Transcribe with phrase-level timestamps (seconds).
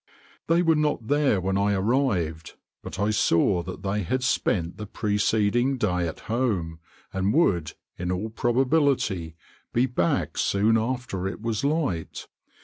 [0.47, 4.87] They were not there when I arrived, but I saw that they had spent the
[4.87, 6.79] preceding day at home,
[7.13, 9.35] and would, in all probability,
[9.73, 12.25] be back soon after it was light.